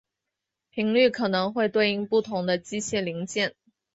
[0.71, 3.53] 频率可能会对应不同的机械零件。